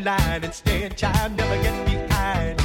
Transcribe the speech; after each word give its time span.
line 0.00 0.44
and 0.44 0.54
stay 0.54 0.84
in 0.84 0.94
child, 0.94 1.36
never 1.36 1.62
get 1.62 1.86
behind. 1.86 2.59